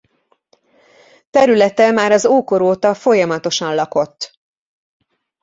Területe 1.29 1.91
már 1.91 2.11
az 2.11 2.25
ókor 2.25 2.61
óta 2.61 2.93
folyamatosan 2.93 3.75
lakott. 3.75 4.39